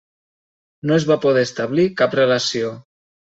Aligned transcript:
No 0.91 0.95
es 0.95 1.05
va 1.11 1.17
poder 1.25 1.43
establir 1.49 1.85
cap 2.01 2.17
relació. 2.21 2.73